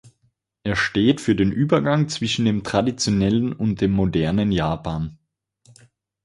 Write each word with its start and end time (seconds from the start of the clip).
Er 0.63 0.75
steht 0.75 1.21
für 1.21 1.35
den 1.35 1.51
Übergang 1.51 2.09
zwischen 2.09 2.45
dem 2.45 2.63
traditionellen 2.63 3.53
und 3.53 3.81
dem 3.81 3.91
modernen 3.91 4.51
Japan. 4.51 5.19